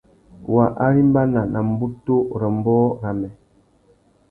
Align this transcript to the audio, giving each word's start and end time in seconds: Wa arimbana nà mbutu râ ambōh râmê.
Wa 0.53 0.65
arimbana 0.85 1.39
nà 1.51 1.59
mbutu 1.69 2.15
râ 2.39 2.47
ambōh 2.51 2.85
râmê. 3.01 3.29